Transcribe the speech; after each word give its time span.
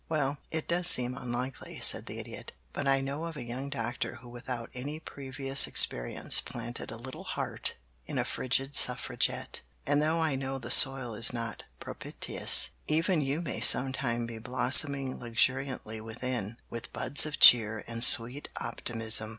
"Well, 0.09 0.39
it 0.49 0.67
does 0.67 0.87
seem 0.87 1.13
unlikely," 1.15 1.79
said 1.83 2.07
the 2.07 2.17
Idiot, 2.17 2.53
"but 2.73 2.87
I 2.87 3.01
know 3.01 3.25
of 3.25 3.37
a 3.37 3.43
young 3.43 3.69
doctor 3.69 4.15
who 4.15 4.29
without 4.29 4.71
any 4.73 4.99
previous 4.99 5.67
experience 5.67 6.41
planted 6.41 6.89
a 6.89 6.97
little 6.97 7.23
heart 7.23 7.75
in 8.07 8.17
a 8.17 8.25
frigid 8.25 8.73
Suffragette; 8.73 9.61
and 9.85 10.01
though 10.01 10.19
I 10.19 10.33
know 10.33 10.57
the 10.57 10.71
soil 10.71 11.13
is 11.13 11.31
not 11.33 11.65
propitious, 11.79 12.71
even 12.87 13.21
you 13.21 13.43
may 13.43 13.59
sometime 13.59 14.25
be 14.25 14.39
blossoming 14.39 15.19
luxuriantly 15.19 16.01
within 16.01 16.57
with 16.71 16.91
buds 16.91 17.27
of 17.27 17.39
cheer 17.39 17.83
and 17.85 18.03
sweet 18.03 18.49
optimism. 18.57 19.29